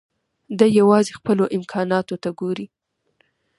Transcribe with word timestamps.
دی 0.57 0.69
يوازې 0.79 1.11
خپلو 1.19 1.43
امکاناتو 1.57 2.15
ته 2.23 2.29
ګوري. 2.39 2.65